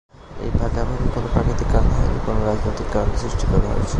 [0.43, 3.89] এই ভাগাভাগি কোনো প্রাকৃতিক কারণে হয়নি, বরং রাজনৈতিক কারণে সৃষ্টি করা হয়েছে।